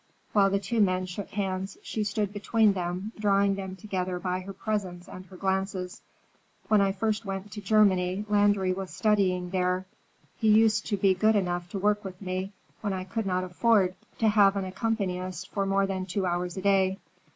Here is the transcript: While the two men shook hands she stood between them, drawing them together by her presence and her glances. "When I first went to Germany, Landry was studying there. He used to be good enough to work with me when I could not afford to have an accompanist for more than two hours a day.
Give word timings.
While 0.33 0.49
the 0.49 0.57
two 0.57 0.81
men 0.81 1.05
shook 1.05 1.29
hands 1.29 1.77
she 1.83 2.03
stood 2.03 2.33
between 2.33 2.73
them, 2.73 3.11
drawing 3.19 3.53
them 3.53 3.75
together 3.75 4.17
by 4.17 4.39
her 4.39 4.51
presence 4.51 5.07
and 5.07 5.27
her 5.27 5.37
glances. 5.37 6.01
"When 6.69 6.81
I 6.81 6.91
first 6.91 7.23
went 7.23 7.51
to 7.51 7.61
Germany, 7.61 8.25
Landry 8.27 8.73
was 8.73 8.89
studying 8.89 9.51
there. 9.51 9.85
He 10.39 10.49
used 10.49 10.87
to 10.87 10.97
be 10.97 11.13
good 11.13 11.35
enough 11.35 11.69
to 11.69 11.77
work 11.77 12.03
with 12.03 12.19
me 12.19 12.51
when 12.81 12.93
I 12.93 13.03
could 13.03 13.27
not 13.27 13.43
afford 13.43 13.93
to 14.17 14.29
have 14.29 14.55
an 14.55 14.65
accompanist 14.65 15.49
for 15.51 15.67
more 15.67 15.85
than 15.85 16.07
two 16.07 16.25
hours 16.25 16.57
a 16.57 16.63
day. 16.63 16.97